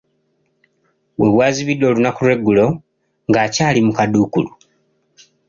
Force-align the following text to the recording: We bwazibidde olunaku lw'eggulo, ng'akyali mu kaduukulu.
We 1.19 1.27
bwazibidde 1.33 1.85
olunaku 1.91 2.21
lw'eggulo, 2.25 2.65
ng'akyali 3.29 3.79
mu 3.85 3.91
kaduukulu. 3.97 4.49